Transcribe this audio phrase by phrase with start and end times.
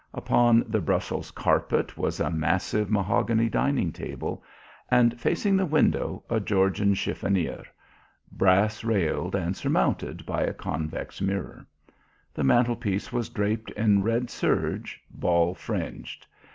[0.15, 4.43] Upon the Brussels carpet was a massive mahogany dining table,
[4.89, 7.65] and facing the window a Georgian chiffonier,
[8.31, 11.67] brass railed and surmounted by a convex mirror.
[12.33, 16.25] The mantlepiece was draped in red serge, ball fringed.